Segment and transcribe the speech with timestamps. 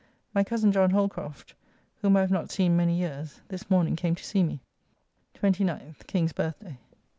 [0.33, 1.53] My cozen John Holcroft
[2.01, 4.59] (whom I have not seen many years) this morning came to see me.
[5.35, 6.79] 29th (King's birth day).